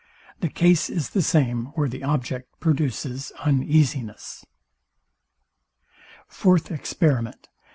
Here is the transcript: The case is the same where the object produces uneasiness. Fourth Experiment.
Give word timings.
The 0.39 0.49
case 0.49 0.89
is 0.89 1.11
the 1.11 1.21
same 1.21 1.65
where 1.75 1.87
the 1.87 2.03
object 2.03 2.59
produces 2.59 3.31
uneasiness. 3.43 4.43
Fourth 6.27 6.71
Experiment. 6.71 7.49